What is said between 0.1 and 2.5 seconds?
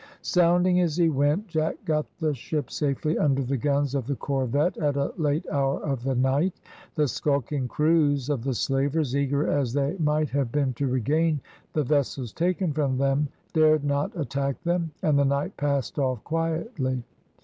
Sounding as he went, Jack got the